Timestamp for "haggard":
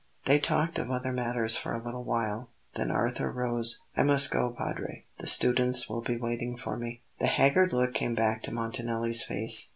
7.27-7.71